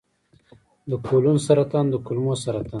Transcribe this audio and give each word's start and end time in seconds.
د 0.89 0.91
کولون 1.05 1.37
سرطان 1.47 1.85
د 1.89 1.95
کولمو 2.05 2.33
سرطان 2.43 2.63
دی. 2.65 2.69